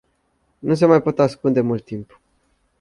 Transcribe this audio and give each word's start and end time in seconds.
Nu 0.59 0.75
se 0.75 0.85
mai 0.85 1.01
pot 1.01 1.19
ascunde 1.19 1.61
mult 1.61 1.85
timp. 1.85 2.21